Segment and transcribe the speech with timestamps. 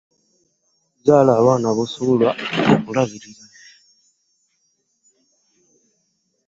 [1.05, 2.29] Zaala abaana bosobola
[2.73, 3.29] okulabirira.